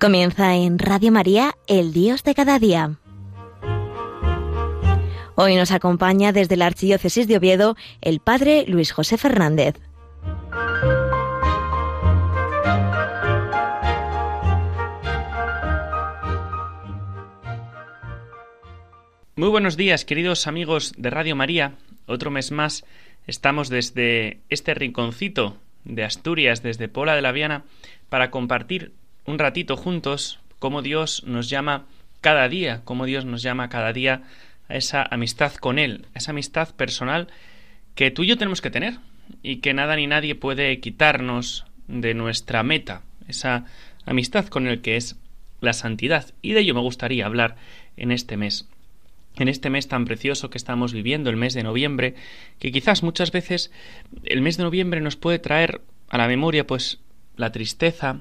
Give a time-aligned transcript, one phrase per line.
[0.00, 2.96] Comienza en Radio María, el Dios de cada día.
[5.34, 9.74] Hoy nos acompaña desde la Archidiócesis de Oviedo el Padre Luis José Fernández.
[19.36, 21.74] Muy buenos días, queridos amigos de Radio María.
[22.06, 22.86] Otro mes más
[23.26, 27.64] estamos desde este rinconcito de Asturias, desde Pola de la Viana,
[28.08, 28.94] para compartir
[29.30, 31.86] un ratito juntos cómo Dios nos llama
[32.20, 34.22] cada día, cómo Dios nos llama cada día
[34.68, 37.28] a esa amistad con Él, a esa amistad personal
[37.94, 38.98] que tú y yo tenemos que tener
[39.42, 43.64] y que nada ni nadie puede quitarnos de nuestra meta, esa
[44.04, 45.16] amistad con el que es
[45.60, 46.32] la santidad.
[46.42, 47.56] Y de ello me gustaría hablar
[47.96, 48.68] en este mes.
[49.36, 52.14] En este mes tan precioso que estamos viviendo, el mes de noviembre,
[52.58, 53.70] que quizás muchas veces
[54.24, 56.98] el mes de noviembre nos puede traer a la memoria pues
[57.36, 58.20] la tristeza,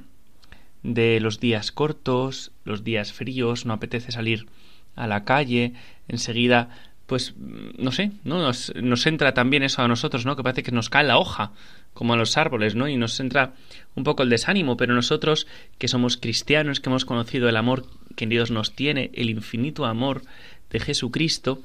[0.83, 4.47] de los días cortos, los días fríos, no apetece salir
[4.95, 5.73] a la calle,
[6.07, 6.69] enseguida,
[7.05, 8.39] pues, no sé, ¿no?
[8.39, 10.35] Nos, nos entra también eso a nosotros, ¿no?
[10.35, 11.51] Que parece que nos cae la hoja,
[11.93, 12.87] como a los árboles, ¿no?
[12.87, 13.53] Y nos entra
[13.95, 18.27] un poco el desánimo, pero nosotros, que somos cristianos, que hemos conocido el amor que
[18.27, 20.21] Dios nos tiene, el infinito amor
[20.69, 21.61] de Jesucristo,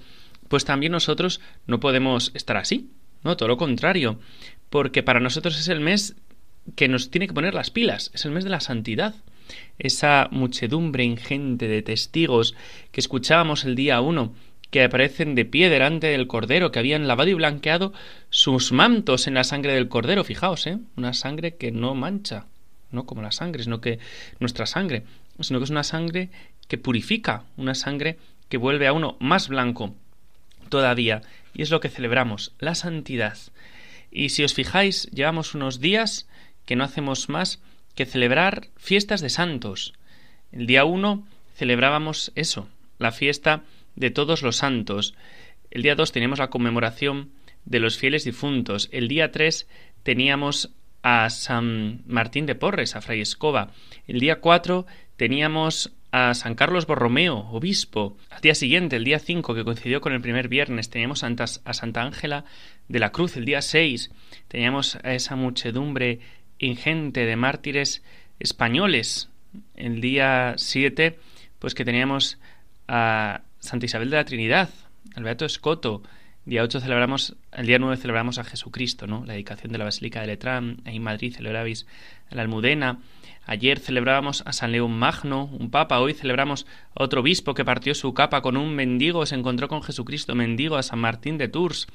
[0.48, 2.90] pues también nosotros no podemos estar así,
[3.22, 3.36] ¿no?
[3.36, 4.18] Todo lo contrario,
[4.70, 6.16] porque para nosotros es el mes
[6.76, 8.10] que nos tiene que poner las pilas.
[8.14, 9.14] Es el mes de la santidad.
[9.78, 12.54] Esa muchedumbre ingente de testigos
[12.92, 14.34] que escuchábamos el día uno,
[14.70, 17.92] que aparecen de pie delante del Cordero, que habían lavado y blanqueado
[18.30, 20.24] sus mantos en la sangre del Cordero.
[20.24, 20.78] Fijaos, ¿eh?
[20.96, 22.46] Una sangre que no mancha,
[22.90, 23.98] no como la sangre, sino que
[24.40, 25.04] nuestra sangre,
[25.40, 26.30] sino que es una sangre
[26.66, 28.18] que purifica, una sangre
[28.48, 29.94] que vuelve a uno más blanco
[30.68, 31.22] todavía.
[31.54, 33.38] Y es lo que celebramos, la santidad.
[34.10, 36.26] Y si os fijáis, llevamos unos días
[36.64, 37.60] que no hacemos más
[37.94, 39.94] que celebrar fiestas de santos.
[40.52, 43.62] El día uno celebrábamos eso, la fiesta
[43.96, 45.14] de todos los santos.
[45.70, 47.30] El día dos teníamos la conmemoración
[47.64, 48.88] de los fieles difuntos.
[48.92, 49.68] El día tres
[50.02, 50.70] teníamos
[51.02, 53.70] a San Martín de Porres, a Fray Escoba.
[54.06, 54.86] El día cuatro
[55.16, 58.16] teníamos a San Carlos Borromeo, obispo.
[58.30, 62.02] Al día siguiente, el día cinco, que coincidió con el primer viernes, teníamos a Santa
[62.02, 62.44] Ángela
[62.88, 63.36] de la Cruz.
[63.36, 64.10] El día seis
[64.48, 66.20] teníamos a esa muchedumbre
[66.58, 68.02] ingente de mártires
[68.38, 69.28] españoles.
[69.76, 71.18] El día 7,
[71.58, 72.38] pues que teníamos
[72.88, 74.70] a Santa Isabel de la Trinidad,
[75.14, 76.02] al Beato Escoto.
[76.44, 79.24] Día 8 celebramos, el día 9 celebramos a Jesucristo, ¿no?
[79.24, 80.82] La dedicación de la Basílica de Letrán.
[80.84, 81.86] En Madrid celebrabais
[82.30, 82.98] la Almudena.
[83.46, 86.00] Ayer celebrábamos a San León Magno, un papa.
[86.00, 89.82] Hoy celebramos a otro obispo que partió su capa con un mendigo, se encontró con
[89.82, 91.86] Jesucristo, mendigo, a San Martín de Tours.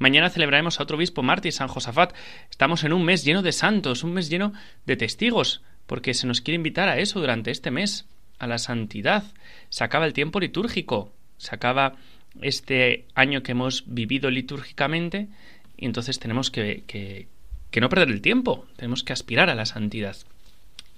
[0.00, 2.14] Mañana celebraremos a otro obispo mártir, San Josafat.
[2.50, 4.54] Estamos en un mes lleno de santos, un mes lleno
[4.86, 8.06] de testigos, porque se nos quiere invitar a eso durante este mes,
[8.38, 9.24] a la santidad.
[9.68, 11.96] Se acaba el tiempo litúrgico, se acaba
[12.40, 15.28] este año que hemos vivido litúrgicamente
[15.76, 17.28] y entonces tenemos que, que,
[17.70, 20.16] que no perder el tiempo, tenemos que aspirar a la santidad.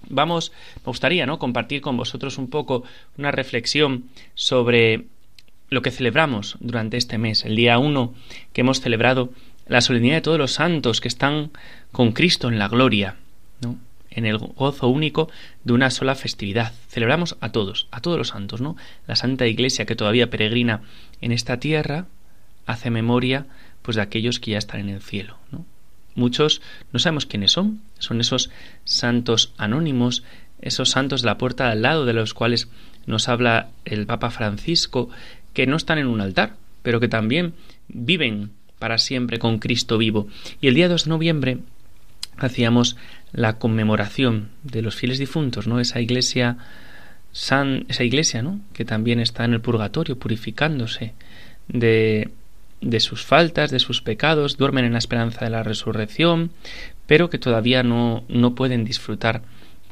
[0.07, 1.39] Vamos, me gustaría ¿no?
[1.39, 2.85] compartir con vosotros un poco
[3.17, 5.07] una reflexión sobre
[5.69, 8.13] lo que celebramos durante este mes, el día 1
[8.53, 9.31] que hemos celebrado
[9.67, 11.51] la solemnidad de todos los santos que están
[11.91, 13.15] con Cristo en la gloria,
[13.61, 13.77] ¿no?
[14.15, 15.29] en el gozo único
[15.63, 16.73] de una sola festividad.
[16.87, 18.75] Celebramos a todos, a todos los santos, ¿no?
[19.07, 20.81] La Santa Iglesia que todavía peregrina
[21.21, 22.05] en esta tierra
[22.65, 23.47] hace memoria
[23.81, 25.37] pues de aquellos que ya están en el cielo.
[26.15, 28.51] Muchos no sabemos quiénes son, son esos
[28.85, 30.23] santos anónimos,
[30.61, 32.69] esos santos de la puerta al lado de los cuales
[33.05, 35.09] nos habla el Papa Francisco,
[35.53, 37.53] que no están en un altar, pero que también
[37.87, 40.27] viven para siempre con Cristo vivo.
[40.59, 41.57] Y el día 2 de noviembre
[42.37, 42.97] hacíamos
[43.31, 45.79] la conmemoración de los fieles difuntos, ¿no?
[45.79, 46.57] Esa iglesia
[47.31, 48.59] san, esa iglesia, ¿no?
[48.73, 51.13] que también está en el purgatorio purificándose
[51.67, 52.29] de
[52.83, 56.51] de sus faltas, de sus pecados, duermen en la esperanza de la resurrección,
[57.07, 59.41] pero que todavía no, no pueden disfrutar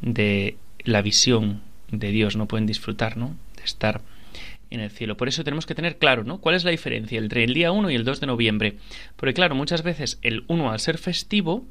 [0.01, 3.35] de la visión de Dios, no pueden disfrutar, ¿no?
[3.55, 4.01] de estar
[4.71, 5.17] en el cielo.
[5.17, 6.39] Por eso tenemos que tener claro, ¿no?
[6.39, 8.77] ¿Cuál es la diferencia entre el día 1 y el 2 de noviembre?
[9.15, 11.65] Porque claro, muchas veces el 1 al ser festivo,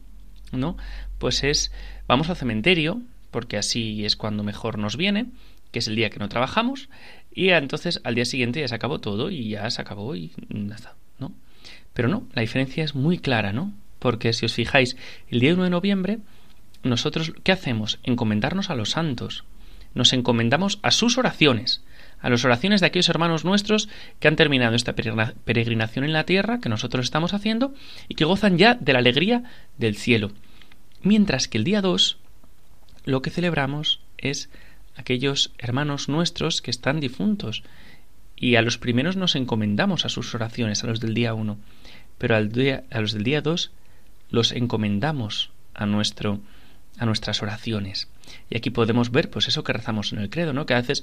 [0.53, 0.77] ¿no?
[1.19, 1.73] Pues es
[2.07, 5.27] vamos al cementerio, porque así es cuando mejor nos viene,
[5.73, 6.89] que es el día que no trabajamos,
[7.33, 10.95] y entonces al día siguiente ya se acabó todo y ya se acabó y nada,
[11.19, 11.33] ¿no?
[11.95, 13.73] Pero no, la diferencia es muy clara, ¿no?
[13.99, 14.97] Porque si os fijáis,
[15.29, 16.19] el día 1 de noviembre
[16.83, 17.99] nosotros ¿qué hacemos?
[18.03, 19.45] Encomendarnos a los santos.
[19.95, 21.83] Nos encomendamos a sus oraciones
[22.21, 23.89] a las oraciones de aquellos hermanos nuestros
[24.19, 27.75] que han terminado esta peregrinación en la tierra que nosotros estamos haciendo
[28.09, 29.45] y que gozan ya de la alegría
[29.79, 30.33] del cielo.
[31.03, 32.19] Mientras que el día 2
[33.05, 34.51] lo que celebramos es
[34.97, 37.63] aquellos hermanos nuestros que están difuntos.
[38.37, 41.59] Y a los primeros nos encomendamos a sus oraciones, a los del día uno,
[42.19, 43.73] pero al día, a los del día dos
[44.31, 46.41] los encomendamos a nuestro
[46.99, 48.09] a nuestras oraciones.
[48.49, 50.67] Y aquí podemos ver, pues eso que rezamos en el credo, ¿no?
[50.67, 51.03] Que a veces,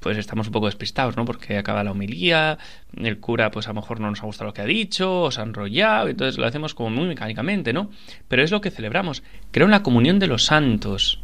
[0.00, 1.24] pues estamos un poco despistados, ¿no?
[1.24, 2.58] Porque acaba la homilía,
[2.96, 5.30] el cura, pues a lo mejor no nos ha gustado lo que ha dicho, o
[5.30, 7.90] se ha enrollado, y entonces lo hacemos como muy mecánicamente, ¿no?
[8.28, 9.22] Pero es lo que celebramos.
[9.50, 11.20] Creo en la comunión de los santos.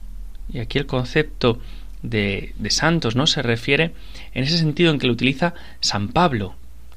[0.52, 1.60] Y aquí el concepto
[2.02, 3.26] de, de santos, ¿no?
[3.26, 3.92] Se refiere
[4.34, 6.54] en ese sentido en que lo utiliza San Pablo,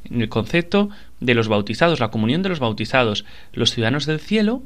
[0.09, 0.89] en el concepto
[1.19, 4.63] de los bautizados, la comunión de los bautizados, los ciudadanos del cielo,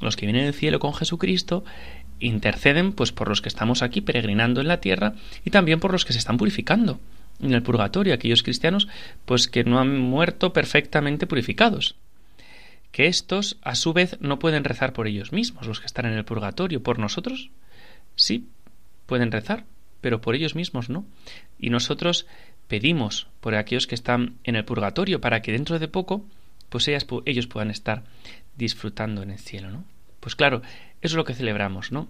[0.00, 1.64] los que vienen del cielo con Jesucristo,
[2.20, 5.14] interceden pues por los que estamos aquí peregrinando en la tierra
[5.44, 6.98] y también por los que se están purificando
[7.40, 8.88] en el purgatorio, aquellos cristianos
[9.24, 11.94] pues que no han muerto perfectamente purificados.
[12.90, 16.14] Que estos a su vez no pueden rezar por ellos mismos, los que están en
[16.14, 17.50] el purgatorio, por nosotros
[18.16, 18.48] sí
[19.06, 19.64] pueden rezar,
[20.00, 21.04] pero por ellos mismos no.
[21.58, 22.26] Y nosotros
[22.66, 26.24] pedimos por aquellos que están en el purgatorio para que dentro de poco
[26.68, 28.04] pues ellos puedan estar
[28.58, 29.84] disfrutando en el cielo, ¿no?
[30.20, 30.62] Pues claro,
[31.00, 32.08] eso es lo que celebramos, ¿no?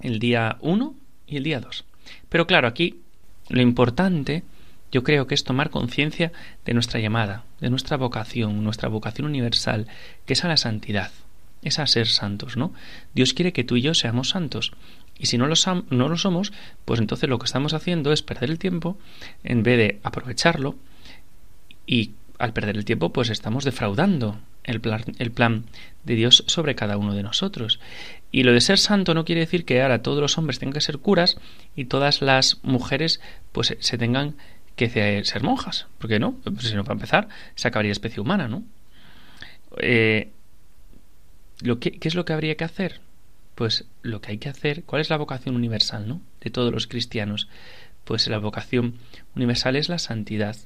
[0.00, 0.94] El día 1
[1.26, 1.84] y el día 2.
[2.28, 3.00] Pero claro, aquí
[3.48, 4.44] lo importante
[4.92, 6.32] yo creo que es tomar conciencia
[6.64, 9.88] de nuestra llamada, de nuestra vocación, nuestra vocación universal,
[10.24, 11.10] que es a la santidad,
[11.62, 12.72] es a ser santos, ¿no?
[13.12, 14.72] Dios quiere que tú y yo seamos santos.
[15.18, 15.54] Y si no lo,
[15.90, 16.52] no lo somos,
[16.84, 18.98] pues entonces lo que estamos haciendo es perder el tiempo
[19.42, 20.76] en vez de aprovecharlo
[21.86, 25.64] y al perder el tiempo pues estamos defraudando el plan, el plan
[26.04, 27.80] de Dios sobre cada uno de nosotros.
[28.30, 30.80] Y lo de ser santo no quiere decir que ahora todos los hombres tengan que
[30.80, 31.38] ser curas
[31.74, 33.20] y todas las mujeres
[33.52, 34.36] pues se tengan
[34.76, 35.86] que ser monjas.
[35.98, 36.36] porque no?
[36.44, 38.62] Pues si no, para empezar, se acabaría la especie humana, ¿no?
[39.78, 40.30] Eh,
[41.80, 43.00] ¿Qué es lo que habría que hacer?
[43.54, 46.20] Pues lo que hay que hacer, ¿cuál es la vocación universal, ¿no?
[46.42, 47.48] De todos los cristianos.
[48.04, 48.96] Pues la vocación
[49.34, 50.56] universal es la santidad,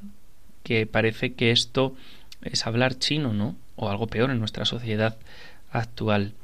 [0.62, 1.94] que parece que esto
[2.42, 3.56] es hablar chino, ¿no?
[3.76, 5.18] O algo peor en nuestra sociedad
[5.70, 6.34] actual.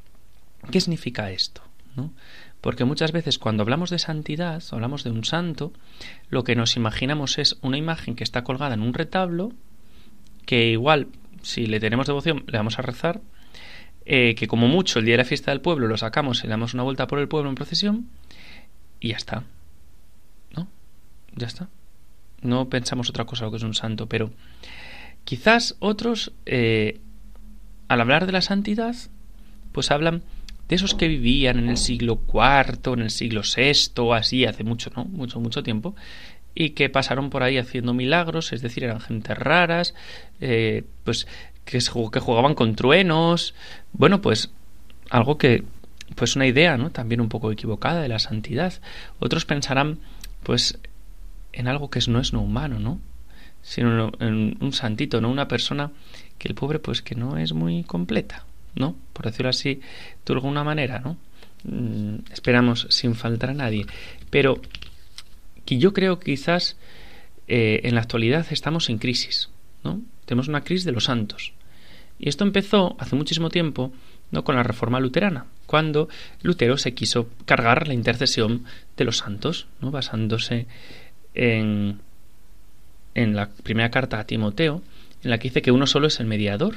[0.70, 1.62] ¿Qué significa esto?
[1.96, 2.12] ¿no?
[2.60, 5.72] Porque muchas veces cuando hablamos de santidad, hablamos de un santo,
[6.30, 9.52] lo que nos imaginamos es una imagen que está colgada en un retablo,
[10.46, 11.08] que igual,
[11.42, 13.20] si le tenemos devoción, le vamos a rezar,
[14.04, 16.50] eh, que como mucho el día de la fiesta del pueblo lo sacamos y le
[16.50, 18.08] damos una vuelta por el pueblo en procesión,
[19.00, 19.44] y ya está.
[20.56, 20.68] ¿No?
[21.34, 21.68] Ya está.
[22.46, 24.30] No pensamos otra cosa lo que es un santo, pero
[25.24, 27.00] quizás otros, eh,
[27.88, 28.94] al hablar de la santidad,
[29.72, 30.22] pues hablan
[30.68, 34.90] de esos que vivían en el siglo IV, en el siglo VI, así, hace mucho,
[34.96, 35.04] ¿no?
[35.04, 35.94] Mucho, mucho tiempo,
[36.54, 39.94] y que pasaron por ahí haciendo milagros, es decir, eran gente raras,
[40.40, 41.26] eh, pues
[41.64, 43.54] que, que jugaban con truenos,
[43.92, 44.50] bueno, pues
[45.10, 45.64] algo que,
[46.14, 46.90] pues una idea, ¿no?
[46.90, 48.74] También un poco equivocada de la santidad.
[49.18, 49.98] Otros pensarán,
[50.42, 50.78] pues,
[51.56, 53.00] en algo que no es no humano, ¿no?
[53.62, 55.30] Sino en un santito, ¿no?
[55.30, 55.90] Una persona
[56.38, 58.44] que el pobre pues que no es muy completa,
[58.74, 58.94] ¿no?
[59.12, 59.80] Por decirlo así
[60.24, 61.16] de alguna manera, ¿no?
[61.64, 63.86] Mm, esperamos sin faltar a nadie.
[64.30, 64.60] Pero
[65.64, 66.76] que yo creo que quizás
[67.48, 69.48] eh, en la actualidad estamos en crisis,
[69.82, 70.02] ¿no?
[70.26, 71.52] Tenemos una crisis de los santos.
[72.18, 73.92] Y esto empezó hace muchísimo tiempo,
[74.30, 74.44] ¿no?
[74.44, 76.08] Con la reforma luterana, cuando
[76.42, 78.64] Lutero se quiso cargar la intercesión
[78.96, 79.90] de los santos, ¿no?
[79.90, 80.66] Basándose
[81.36, 82.00] en,
[83.14, 84.82] en la primera carta a Timoteo,
[85.22, 86.76] en la que dice que uno solo es el mediador.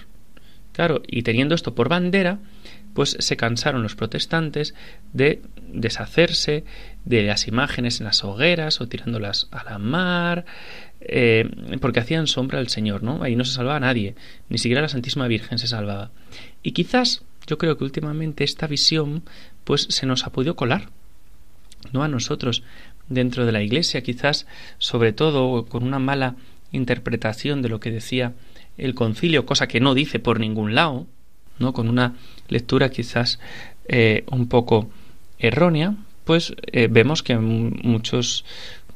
[0.73, 2.39] Claro, y teniendo esto por bandera,
[2.93, 4.75] pues se cansaron los protestantes
[5.13, 6.63] de deshacerse
[7.05, 10.45] de las imágenes en las hogueras o tirándolas a la mar,
[11.01, 11.49] eh,
[11.81, 13.23] porque hacían sombra al Señor, ¿no?
[13.23, 14.15] Ahí no se salvaba nadie,
[14.49, 16.11] ni siquiera la Santísima Virgen se salvaba.
[16.61, 19.23] Y quizás yo creo que últimamente esta visión
[19.63, 20.89] pues se nos ha podido colar,
[21.91, 22.63] no a nosotros,
[23.09, 24.47] dentro de la Iglesia, quizás
[24.77, 26.35] sobre todo con una mala
[26.71, 28.33] interpretación de lo que decía
[28.77, 31.07] el concilio, cosa que no dice por ningún lado,
[31.57, 31.73] ¿no?
[31.73, 32.15] con una
[32.47, 33.39] lectura quizás
[33.87, 34.89] eh, un poco
[35.37, 38.45] errónea, pues eh, vemos que en muchos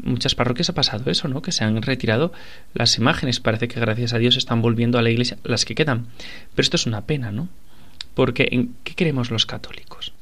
[0.02, 1.42] muchas parroquias ha pasado eso, ¿no?
[1.42, 2.32] Que se han retirado
[2.74, 3.40] las imágenes.
[3.40, 6.08] Parece que gracias a Dios están volviendo a la iglesia las que quedan.
[6.56, 7.48] Pero esto es una pena, ¿no?
[8.14, 10.14] Porque ¿en qué queremos los católicos?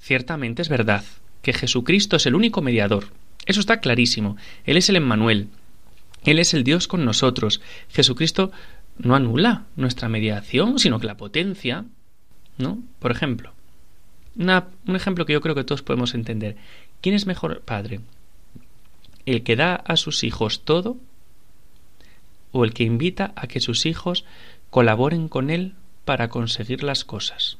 [0.00, 1.04] Ciertamente es verdad
[1.42, 3.06] que Jesucristo es el único mediador
[3.46, 4.36] eso está clarísimo.
[4.64, 5.48] Él es el Emmanuel.
[6.24, 7.60] Él es el Dios con nosotros.
[7.88, 8.52] Jesucristo
[8.98, 11.84] no anula nuestra mediación, sino que la potencia.
[12.58, 12.78] ¿No?
[12.98, 13.52] Por ejemplo,
[14.36, 16.56] un ejemplo que yo creo que todos podemos entender.
[17.00, 18.00] ¿Quién es mejor padre?
[19.26, 20.96] ¿El que da a sus hijos todo?
[22.52, 24.24] ¿O el que invita a que sus hijos
[24.70, 27.58] colaboren con él para conseguir las cosas?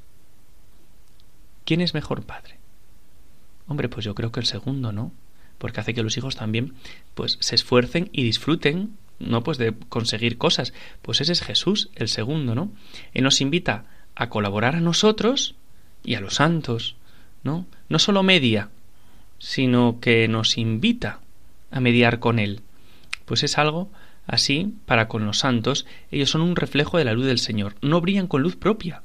[1.65, 2.59] ¿Quién es mejor padre?
[3.67, 5.13] Hombre, pues yo creo que el segundo, ¿no?
[5.63, 6.75] Porque hace que los hijos también
[7.15, 10.73] pues se esfuercen y disfruten no pues de conseguir cosas.
[11.03, 12.73] Pues ese es Jesús, el segundo, ¿no?
[13.15, 13.85] Él nos invita
[14.17, 15.55] a colaborar a nosotros
[16.03, 16.97] y a los santos,
[17.45, 17.67] ¿no?
[17.89, 18.71] No solo media,
[19.39, 21.21] sino que nos invita
[21.71, 22.63] a mediar con él.
[23.25, 23.89] Pues es algo
[24.27, 28.01] así para con los santos, ellos son un reflejo de la luz del Señor, no
[28.01, 29.03] brillan con luz propia.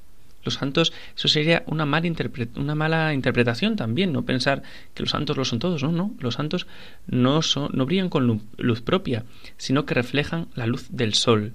[0.47, 2.09] Los santos, eso sería una mala,
[2.55, 4.63] una mala interpretación también, no pensar
[4.93, 6.67] que los santos lo son todos, no, no, los santos
[7.05, 9.25] no, son, no brillan con luz propia,
[9.57, 11.51] sino que reflejan la luz del sol,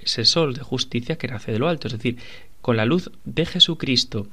[0.00, 2.18] ese sol de justicia que nace de lo alto, es decir,
[2.60, 4.26] con la luz de Jesucristo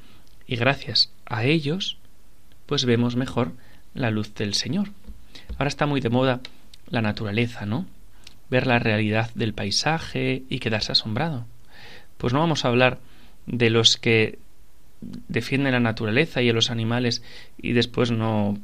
[0.48, 2.00] y gracias a ellos,
[2.66, 3.52] pues vemos mejor
[3.94, 4.90] la luz del Señor.
[5.60, 6.42] Ahora está muy de moda
[6.90, 7.86] la naturaleza, ¿no?
[8.50, 11.46] Ver la realidad del paisaje y quedarse asombrado.
[12.18, 12.98] Pues no vamos a hablar
[13.46, 14.40] de los que
[15.28, 17.24] defienden la naturaleza y a los animales
[17.58, 18.58] y después no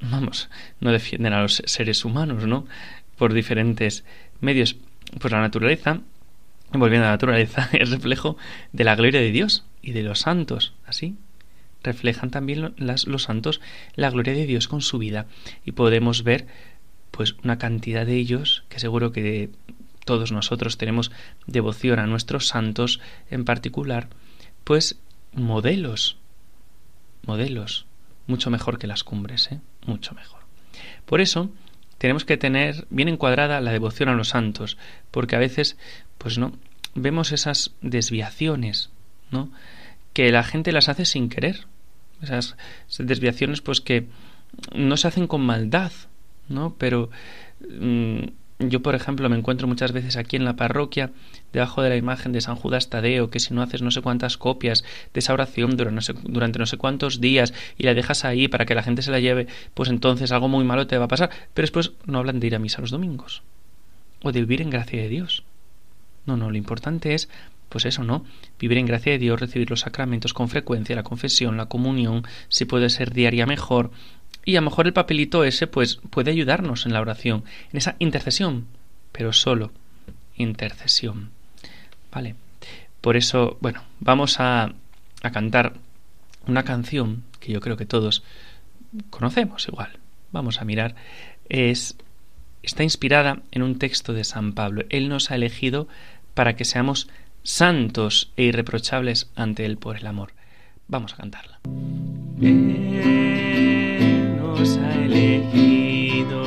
[0.00, 0.50] vamos,
[0.80, 2.66] no defienden a los seres humanos, ¿no?
[3.16, 4.04] Por diferentes
[4.40, 4.76] medios.
[5.20, 6.00] Pues la naturaleza,
[6.72, 8.36] volviendo a la naturaleza, es reflejo
[8.72, 11.16] de la gloria de Dios y de los santos, así
[11.86, 13.60] reflejan también los santos
[13.94, 15.26] la gloria de Dios con su vida
[15.64, 16.46] y podemos ver
[17.12, 19.50] pues una cantidad de ellos que seguro que
[20.04, 21.10] todos nosotros tenemos
[21.46, 23.00] devoción a nuestros santos
[23.30, 24.08] en particular
[24.66, 24.96] pues
[25.32, 26.18] modelos
[27.24, 27.86] modelos
[28.26, 29.60] mucho mejor que las cumbres ¿eh?
[29.86, 30.40] mucho mejor
[31.06, 31.50] por eso
[31.98, 34.76] tenemos que tener bien encuadrada la devoción a los santos
[35.10, 35.76] porque a veces
[36.18, 36.52] pues no
[36.94, 38.90] vemos esas desviaciones
[39.30, 39.50] no
[40.12, 41.66] que la gente las hace sin querer
[42.22, 42.56] esas
[42.98, 44.06] desviaciones pues que
[44.74, 45.92] no se hacen con maldad,
[46.48, 46.74] ¿no?
[46.78, 47.10] Pero
[47.60, 48.24] mm,
[48.58, 51.10] yo, por ejemplo, me encuentro muchas veces aquí en la parroquia,
[51.52, 54.38] debajo de la imagen de San Judas Tadeo, que si no haces no sé cuántas
[54.38, 54.82] copias
[55.12, 58.48] de esa oración durante no sé, durante no sé cuántos días y la dejas ahí
[58.48, 61.08] para que la gente se la lleve, pues entonces algo muy malo te va a
[61.08, 61.30] pasar.
[61.52, 63.42] Pero después no hablan de ir a misa los domingos
[64.22, 65.44] o de vivir en gracia de Dios.
[66.24, 67.28] No, no, lo importante es
[67.68, 68.24] pues eso, ¿no?
[68.58, 72.64] Vivir en gracia de Dios, recibir los sacramentos con frecuencia, la confesión, la comunión, si
[72.64, 73.90] puede ser diaria mejor.
[74.46, 77.96] Y a lo mejor el papelito ese, pues, puede ayudarnos en la oración, en esa
[77.98, 78.66] intercesión,
[79.12, 79.72] pero solo
[80.36, 81.30] intercesión.
[82.12, 82.36] ¿Vale?
[83.00, 84.72] Por eso, bueno, vamos a,
[85.22, 85.74] a cantar
[86.46, 88.22] una canción que yo creo que todos
[89.10, 89.98] conocemos igual.
[90.30, 90.94] Vamos a mirar.
[91.48, 91.96] Es,
[92.62, 94.84] está inspirada en un texto de San Pablo.
[94.90, 95.88] Él nos ha elegido
[96.34, 97.08] para que seamos
[97.42, 100.32] santos e irreprochables ante Él por el amor.
[100.86, 101.58] Vamos a cantarla.
[104.60, 106.42] Ha elegido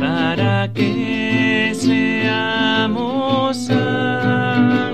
[0.00, 4.86] para que seamos santos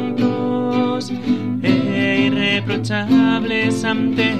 [1.62, 4.35] e irreprochables ante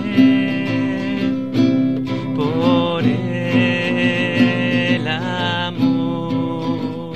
[2.35, 7.15] por el amor.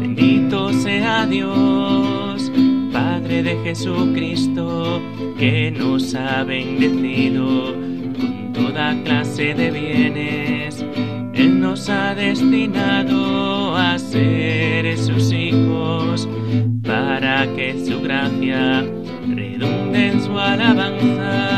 [0.00, 2.52] Bendito sea Dios
[3.42, 5.00] de Jesucristo
[5.38, 7.74] que nos ha bendecido
[8.80, 10.84] toda clase de bienes.
[11.34, 16.28] Él nos ha destinado a ser sus hijos
[16.82, 18.84] para que su gracia
[19.26, 21.49] redunde en su alabanza.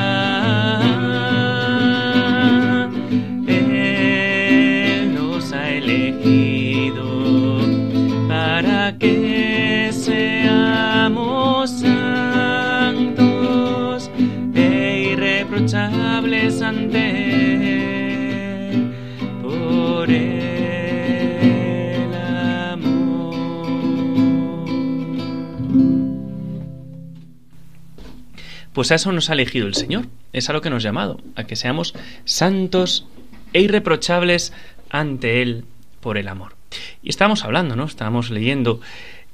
[28.73, 31.21] Pues a eso nos ha elegido el Señor, es a lo que nos ha llamado,
[31.37, 33.07] a que seamos santos
[33.53, 34.53] e irreprochables
[34.91, 35.65] ante Él
[36.01, 36.57] por el amor.
[37.03, 37.85] Y estábamos hablando, ¿no?
[37.85, 38.81] Estábamos leyendo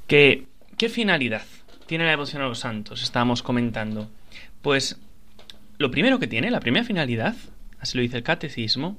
[0.07, 0.45] que
[0.77, 1.43] ¿qué finalidad
[1.85, 3.03] tiene la devoción a los santos?
[3.03, 4.09] Estábamos comentando.
[4.61, 4.97] Pues
[5.77, 7.35] lo primero que tiene, la primera finalidad,
[7.79, 8.97] así lo dice el catecismo,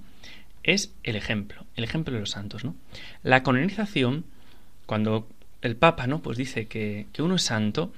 [0.63, 2.75] es el ejemplo, el ejemplo de los santos, ¿no?
[3.23, 4.25] La canonización,
[4.87, 5.27] cuando
[5.63, 6.21] el Papa, ¿no?
[6.21, 7.93] Pues dice que, que uno es santo,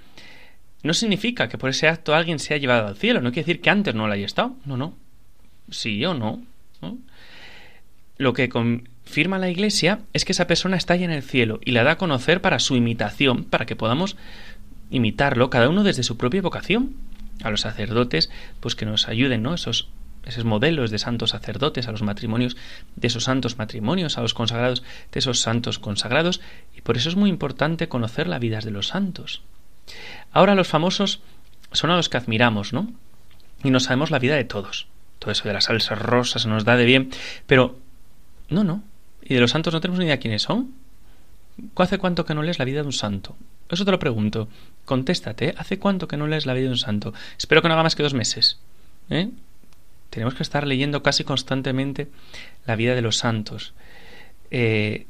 [0.83, 3.61] no significa que por ese acto alguien se ha llevado al cielo, no quiere decir
[3.61, 4.95] que antes no lo haya estado, no, no,
[5.71, 6.43] sí o no,
[6.81, 6.99] ¿no?
[8.19, 11.73] Lo que confirma la Iglesia es que esa persona está ya en el cielo y
[11.73, 14.17] la da a conocer para su imitación, para que podamos
[14.91, 16.95] imitarlo, cada uno desde su propia vocación
[17.43, 19.55] a los sacerdotes, pues que nos ayuden, ¿no?
[19.55, 19.89] Esos,
[20.25, 22.57] esos modelos de santos sacerdotes, a los matrimonios
[22.95, 26.41] de esos santos matrimonios, a los consagrados de esos santos consagrados,
[26.77, 29.43] y por eso es muy importante conocer la vida de los santos.
[30.33, 31.21] Ahora los famosos
[31.73, 32.93] son a los que admiramos, ¿no?
[33.63, 34.89] Y no sabemos la vida de todos.
[35.19, 37.11] todo eso de las salsas rosas nos da de bien,
[37.47, 37.79] pero
[38.49, 38.83] no, no.
[39.23, 40.73] Y de los santos no tenemos ni idea quiénes son.
[41.77, 43.37] ¿Hace cuánto que no lees la vida de un santo?
[43.69, 44.49] Eso te lo pregunto.
[44.85, 45.55] Contéstate.
[45.57, 47.15] ¿hace cuánto que no lees la vida de un santo?
[47.39, 48.59] Espero que no haga más que dos meses.
[49.11, 49.31] ¿eh?
[50.11, 52.09] Tenemos que estar leyendo casi constantemente
[52.67, 53.75] la vida de los santos.
[54.51, 55.07] Eh,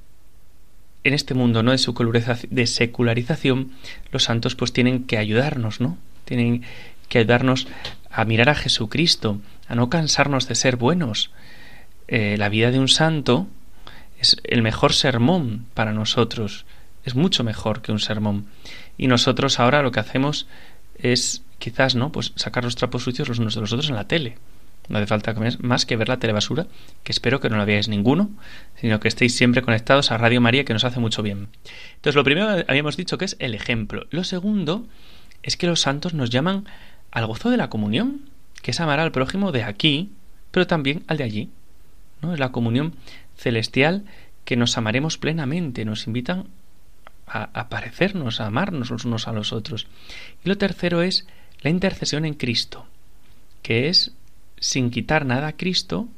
[1.04, 1.73] en este mundo ¿no?
[1.73, 3.73] de secularización,
[4.11, 5.99] los santos pues tienen que ayudarnos, ¿no?
[6.25, 6.62] Tienen
[7.09, 7.66] que ayudarnos
[8.11, 11.30] a mirar a Jesucristo, a no cansarnos de ser buenos.
[12.09, 13.47] Eh, la vida de un santo
[14.18, 16.64] es el mejor sermón para nosotros,
[17.04, 18.47] es mucho mejor que un sermón.
[18.97, 20.47] Y nosotros ahora lo que hacemos
[20.97, 22.12] es quizás, ¿no?
[22.12, 24.37] Pues sacar los trapos sucios los unos de los otros en la tele.
[24.92, 26.66] No hace falta más que ver la telebasura,
[27.02, 28.28] que espero que no la veáis ninguno,
[28.76, 31.49] sino que estéis siempre conectados a Radio María, que nos hace mucho bien.
[31.94, 34.06] Entonces, lo primero habíamos dicho que es el ejemplo.
[34.11, 34.87] Lo segundo
[35.42, 36.66] es que los santos nos llaman
[37.11, 38.20] al gozo de la comunión,
[38.61, 40.11] que es amar al prójimo de aquí,
[40.50, 41.50] pero también al de allí.
[42.20, 42.34] ¿no?
[42.34, 42.94] Es la comunión
[43.34, 44.04] celestial
[44.44, 46.49] que nos amaremos plenamente, nos invitan
[47.26, 49.87] a, parecernos, a amarnos los unos a los otros.
[50.44, 51.26] Y lo tercero es
[51.62, 52.87] la intercesión en Cristo,
[53.62, 54.12] que es
[54.62, 56.09] sin quitar nada a Cristo,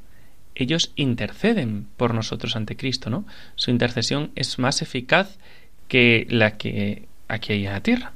[0.55, 3.25] ellos interceden por nosotros ante Cristo, ¿no?
[3.57, 5.39] Su intercesión es más eficaz
[5.89, 8.13] que la que aquí hay en la tierra.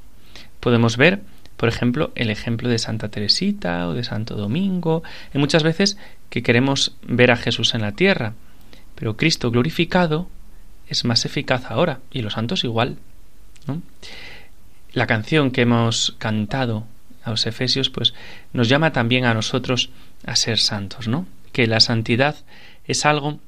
[0.60, 1.22] Podemos ver,
[1.56, 5.02] por ejemplo, el ejemplo de Santa Teresita o de Santo Domingo.
[5.32, 5.96] Hay muchas veces
[6.28, 8.34] que queremos ver a Jesús en la tierra,
[8.94, 10.28] pero Cristo glorificado
[10.88, 12.98] es más eficaz ahora y los santos igual.
[14.92, 16.84] La canción que hemos cantado
[17.24, 18.14] a los Efesios, pues
[18.52, 19.90] nos llama también a nosotros
[20.24, 21.26] a ser santos, ¿no?
[21.52, 22.36] Que la santidad
[22.84, 23.40] es algo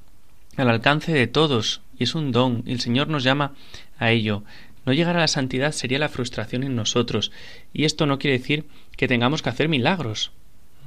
[0.56, 3.52] al alcance de todos y es un don y el Señor nos llama
[3.98, 4.44] a ello.
[4.86, 7.32] No llegar a la santidad sería la frustración en nosotros
[7.72, 8.66] y esto no quiere decir
[8.96, 10.32] que tengamos que hacer milagros.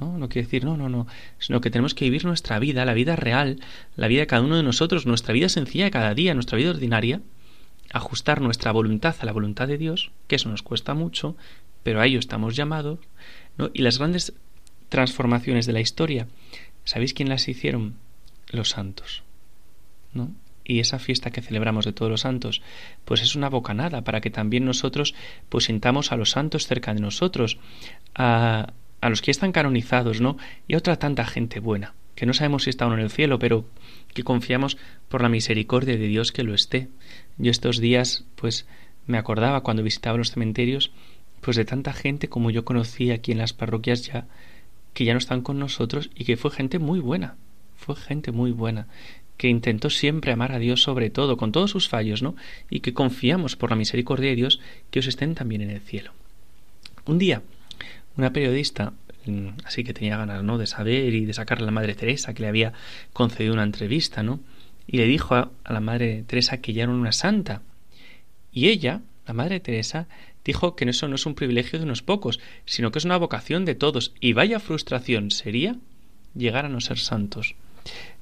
[0.00, 0.18] ¿no?
[0.18, 1.06] no quiere decir, no, no, no,
[1.38, 3.60] sino que tenemos que vivir nuestra vida, la vida real,
[3.96, 6.70] la vida de cada uno de nosotros, nuestra vida sencilla de cada día, nuestra vida
[6.70, 7.20] ordinaria,
[7.92, 11.36] ajustar nuestra voluntad a la voluntad de Dios, que eso nos cuesta mucho,
[11.84, 12.98] pero a ello estamos llamados,
[13.56, 13.70] ¿no?
[13.72, 14.32] y las grandes
[14.94, 16.28] transformaciones de la historia,
[16.84, 17.96] ¿sabéis quién las hicieron?
[18.52, 19.24] Los santos.
[20.12, 20.30] ¿No?
[20.62, 22.62] Y esa fiesta que celebramos de todos los santos,
[23.04, 25.16] pues es una bocanada para que también nosotros
[25.48, 27.58] pues sintamos a los santos cerca de nosotros,
[28.14, 30.36] a, a los que están canonizados, ¿no?
[30.68, 33.40] Y a otra tanta gente buena, que no sabemos si está uno en el cielo,
[33.40, 33.68] pero
[34.14, 34.78] que confiamos
[35.08, 36.86] por la misericordia de Dios que lo esté.
[37.36, 38.68] Yo estos días, pues,
[39.08, 40.92] me acordaba cuando visitaba los cementerios,
[41.40, 44.28] pues de tanta gente como yo conocí aquí en las parroquias ya
[44.94, 47.36] que ya no están con nosotros y que fue gente muy buena,
[47.76, 48.86] fue gente muy buena,
[49.36, 52.36] que intentó siempre amar a Dios sobre todo, con todos sus fallos, ¿no?
[52.70, 56.12] Y que confiamos por la misericordia de Dios que os estén también en el cielo.
[57.04, 57.42] Un día,
[58.16, 58.92] una periodista,
[59.26, 60.56] mm, así que tenía ganas, ¿no?
[60.56, 62.72] De saber y de sacarle a la Madre Teresa, que le había
[63.12, 64.40] concedido una entrevista, ¿no?
[64.86, 67.62] Y le dijo a, a la Madre Teresa que ya era una santa.
[68.52, 70.06] Y ella, la Madre Teresa,
[70.44, 73.64] dijo que eso no es un privilegio de unos pocos, sino que es una vocación
[73.64, 74.12] de todos.
[74.20, 75.76] Y vaya frustración sería
[76.34, 77.54] llegar a no ser santos.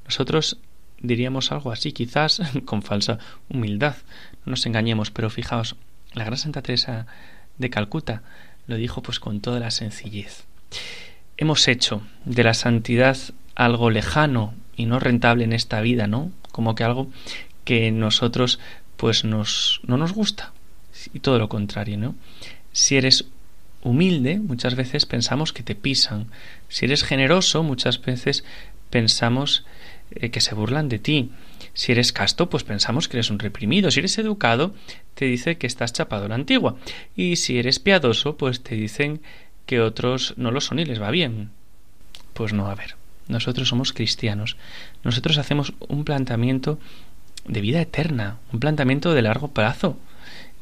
[0.05, 0.59] Nosotros
[1.01, 3.97] diríamos algo así, quizás con falsa humildad.
[4.45, 5.77] No nos engañemos, pero fijaos,
[6.15, 7.07] la gran Santa Teresa
[7.59, 8.23] de Calcuta
[8.67, 10.45] lo dijo pues con toda la sencillez.
[11.37, 13.17] Hemos hecho de la santidad
[13.55, 16.31] algo lejano y no rentable en esta vida, ¿no?
[16.53, 17.11] Como que algo
[17.65, 18.59] que nosotros
[18.97, 20.53] pues nos no nos gusta,
[21.13, 22.15] y todo lo contrario, ¿no?
[22.73, 23.27] Si eres
[23.83, 26.27] humilde, muchas veces pensamos que te pisan.
[26.69, 28.45] Si eres generoso, muchas veces
[28.91, 29.65] pensamos
[30.13, 31.31] eh, que se burlan de ti.
[31.75, 33.91] Si eres casto, pues pensamos que eres un reprimido.
[33.91, 34.75] Si eres educado,
[35.15, 36.77] te dice que estás chapado a la antigua.
[37.17, 39.21] Y si eres piadoso, pues te dicen
[39.67, 41.51] que otros no lo son y les va bien.
[42.35, 42.97] Pues no, a ver.
[43.29, 44.57] Nosotros somos cristianos.
[45.05, 46.79] Nosotros hacemos un planteamiento
[47.47, 49.97] de vida eterna, un planteamiento de largo plazo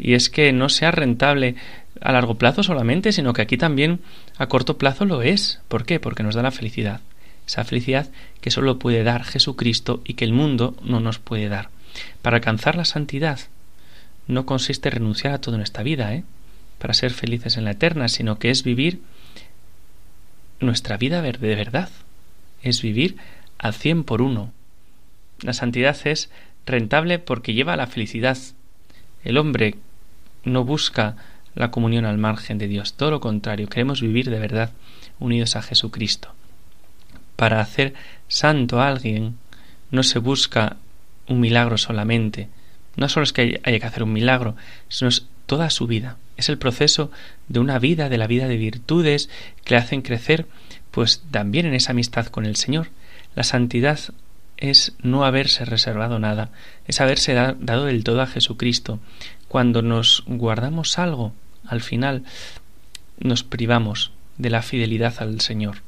[0.01, 1.57] y es que no sea rentable
[2.01, 4.01] a largo plazo solamente, sino que aquí también
[4.39, 5.61] a corto plazo lo es.
[5.69, 6.01] ¿Por qué?
[6.01, 7.01] Porque nos da la felicidad.
[7.47, 8.09] Esa felicidad
[8.41, 11.69] que solo puede dar Jesucristo y que el mundo no nos puede dar.
[12.23, 13.41] Para alcanzar la santidad
[14.27, 16.25] no consiste en renunciar a todo en esta vida, ¿eh?
[16.79, 19.03] para ser felices en la eterna, sino que es vivir
[20.61, 21.91] nuestra vida de verdad.
[22.63, 23.17] Es vivir
[23.59, 24.53] al cien por uno.
[25.43, 26.31] La santidad es
[26.65, 28.39] rentable porque lleva a la felicidad.
[29.25, 29.77] El hombre
[30.45, 31.17] no busca
[31.55, 34.71] la comunión al margen de Dios, todo lo contrario, queremos vivir de verdad
[35.19, 36.35] unidos a Jesucristo.
[37.37, 37.95] Para hacer
[38.29, 39.37] santo a alguien
[39.91, 40.77] no se busca
[41.27, 42.49] un milagro solamente,
[42.97, 44.57] no solo es que haya que hacer un milagro,
[44.89, 46.17] sino es toda su vida.
[46.37, 47.11] Es el proceso
[47.49, 49.29] de una vida, de la vida de virtudes
[49.65, 50.47] que le hacen crecer
[50.91, 52.89] pues también en esa amistad con el Señor.
[53.35, 53.99] La santidad
[54.57, 56.51] es no haberse reservado nada,
[56.87, 59.01] es haberse dado del todo a Jesucristo.
[59.51, 61.33] Cuando nos guardamos algo,
[61.67, 62.23] al final
[63.19, 65.79] nos privamos de la fidelidad al Señor.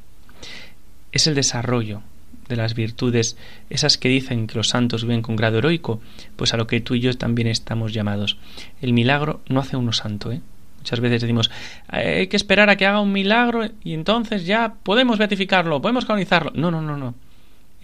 [1.12, 2.02] Es el desarrollo
[2.48, 3.36] de las virtudes,
[3.70, 6.00] esas que dicen que los santos viven con grado heroico,
[6.34, 8.36] pues a lo que tú y yo también estamos llamados.
[8.80, 10.40] El milagro no hace uno santo, ¿eh?
[10.78, 11.48] Muchas veces decimos,
[11.86, 16.50] hay que esperar a que haga un milagro y entonces ya podemos beatificarlo, podemos canonizarlo.
[16.56, 17.14] No, no, no, no.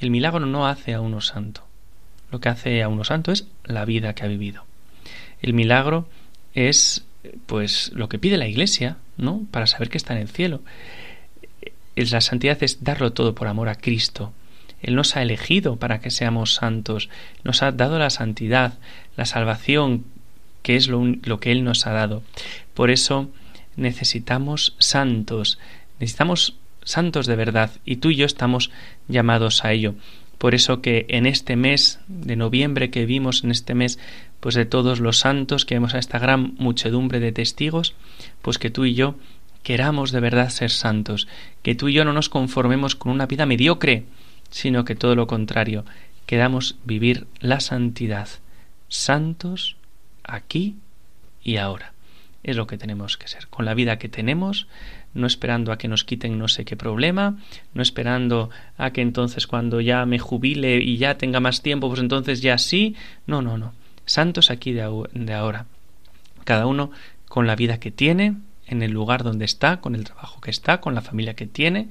[0.01, 1.63] El milagro no hace a uno santo.
[2.33, 4.68] Lo que hace a uno santo es la vida que ha vivido.
[5.41, 6.09] El milagro
[6.55, 7.05] es
[7.47, 9.47] pues lo que pide la Iglesia, ¿no?
[9.51, 10.63] Para saber que está en el cielo.
[11.97, 14.33] La santidad es darlo todo por amor a Cristo.
[14.81, 17.09] Él nos ha elegido para que seamos santos,
[17.43, 18.79] nos ha dado la santidad,
[19.17, 20.05] la salvación,
[20.63, 22.23] que es lo, lo que Él nos ha dado.
[22.75, 23.29] Por eso
[23.77, 25.59] necesitamos santos,
[25.99, 28.71] necesitamos santos de verdad, y tú y yo estamos
[29.09, 29.95] llamados a ello.
[30.39, 33.99] Por eso que en este mes de noviembre que vimos en este mes
[34.41, 37.95] pues de todos los santos, que vemos a esta gran muchedumbre de testigos,
[38.43, 39.17] pues que tú y yo
[39.63, 41.29] queramos de verdad ser santos,
[41.63, 44.05] que tú y yo no nos conformemos con una vida mediocre,
[44.51, 45.85] sino que todo lo contrario,
[46.27, 48.29] queramos vivir la santidad,
[48.89, 49.77] santos
[50.25, 50.77] aquí
[51.43, 51.93] y ahora.
[52.45, 54.69] Es lo que tenemos que ser, con la vida que tenemos,
[55.13, 57.37] no esperando a que nos quiten no sé qué problema,
[57.75, 62.01] no esperando a que entonces cuando ya me jubile y ya tenga más tiempo, pues
[62.01, 62.95] entonces ya sí.
[63.27, 63.73] No, no, no.
[64.09, 64.83] Santos aquí de,
[65.33, 65.67] ahora.
[66.45, 66.91] Cada uno
[67.29, 70.81] con la vida que tiene, en el lugar donde está, con el trabajo que está,
[70.81, 71.89] con la familia que tiene,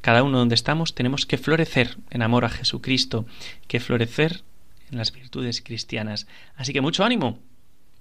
[0.00, 3.26] cada uno donde estamos tenemos que florecer en amor a Jesucristo,
[3.66, 4.42] que florecer
[4.90, 6.26] en las virtudes cristianas.
[6.56, 7.38] Así que mucho ánimo,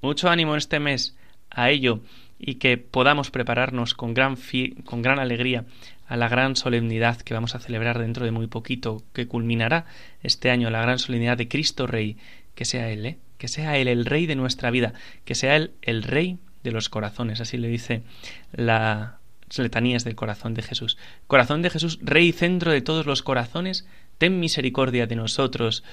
[0.02, 1.16] mucho ánimo en este mes
[1.50, 2.02] a ello
[2.40, 4.38] y que podamos prepararnos con gran,
[4.86, 5.66] con gran alegría
[6.08, 9.86] a la gran solemnidad que vamos a celebrar dentro de muy poquito, que culminará
[10.22, 12.18] este año la gran solemnidad de Cristo Rey,
[12.56, 13.18] que sea Él, ¿eh?
[13.38, 14.94] Que sea Él el Rey de nuestra vida,
[15.26, 18.04] que sea Él el Rey de los corazones, así le dice
[18.52, 19.20] la
[19.58, 20.98] letanías del corazón de Jesús.
[21.28, 25.84] Corazón de Jesús, Rey y centro de todos los corazones, ten misericordia de nosotros,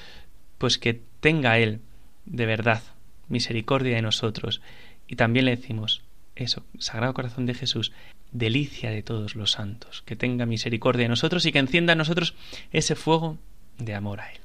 [0.58, 1.80] pues que tenga Él,
[2.24, 2.82] de verdad,
[3.28, 4.60] misericordia de nosotros.
[5.06, 6.02] Y también le decimos,
[6.34, 7.92] eso, Sagrado Corazón de Jesús,
[8.32, 12.34] delicia de todos los santos, que tenga misericordia de nosotros y que encienda en nosotros
[12.72, 13.38] ese fuego
[13.78, 14.40] de amor a Él.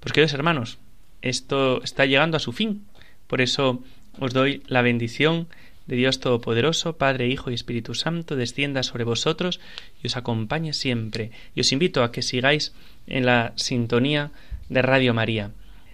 [0.00, 0.78] Pues queridos hermanos,
[1.22, 2.86] esto está llegando a su fin.
[3.26, 3.82] Por eso
[4.18, 5.48] os doy la bendición
[5.86, 9.58] de Dios Todopoderoso, Padre, Hijo y Espíritu Santo, descienda sobre vosotros
[10.02, 11.30] y os acompañe siempre.
[11.54, 12.74] Y os invito a que sigáis
[13.06, 14.30] en la sintonía
[14.68, 15.50] de Radio María.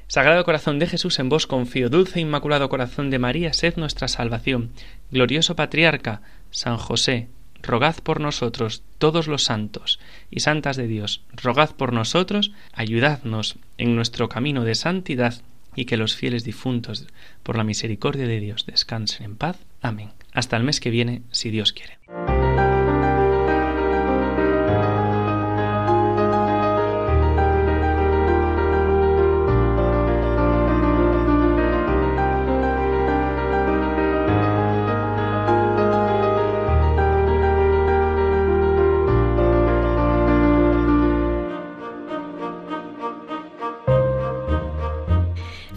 [0.09, 1.89] Sagrado Corazón de Jesús, en vos confío.
[1.89, 4.71] Dulce e Inmaculado Corazón de María, sed nuestra salvación.
[5.11, 7.29] Glorioso Patriarca, San José,
[7.65, 9.99] rogad por nosotros, todos los santos
[10.31, 15.43] y santas de Dios, rogad por nosotros, ayudadnos en nuestro camino de santidad
[15.75, 17.07] y que los fieles difuntos,
[17.43, 19.59] por la misericordia de Dios, descansen en paz.
[19.83, 20.11] Amén.
[20.33, 21.99] Hasta el mes que viene, si Dios quiere.